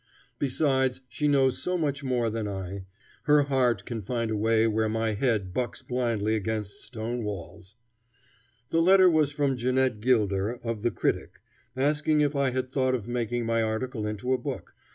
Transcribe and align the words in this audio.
Besides, 0.39 1.01
she 1.09 1.27
knows 1.27 1.59
so 1.61 1.77
much 1.77 2.03
more 2.03 2.31
than 2.31 2.47
I. 2.47 2.85
Her 3.25 3.43
heart 3.43 3.85
can 3.85 4.01
find 4.01 4.31
a 4.31 4.35
way 4.35 4.65
where 4.65 4.89
my 4.89 5.11
head 5.13 5.53
bucks 5.53 5.83
blindly 5.83 6.33
against 6.33 6.83
stone 6.83 7.23
walls. 7.23 7.75
The 8.71 8.81
letter 8.81 9.07
was 9.11 9.31
from 9.31 9.57
Jeanette 9.57 9.99
Gilder, 9.99 10.55
of 10.63 10.81
the 10.81 10.89
Critic, 10.89 11.33
asking 11.77 12.21
if 12.21 12.35
I 12.35 12.49
had 12.49 12.71
thought 12.71 12.95
of 12.95 13.07
making 13.07 13.45
my 13.45 13.61
article 13.61 14.07
into 14.07 14.33
a 14.33 14.39
book. 14.39 14.73